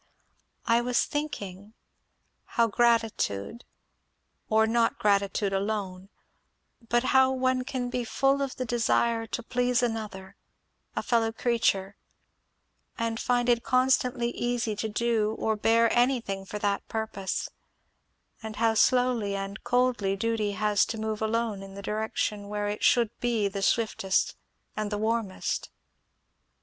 [0.65, 1.75] "I was thinking
[2.57, 3.65] how gratitude
[4.49, 6.09] or not gratitude alone
[6.89, 10.37] but how one can be full of the desire to please another,
[10.95, 11.97] a fellow creature,
[12.97, 17.47] and find it constantly easy to do or bear anything for that purpose;
[18.41, 22.83] and how slowly and coldly duty has to move alone in the direction where it
[22.83, 24.35] should be the swiftest
[24.75, 25.69] and warmest."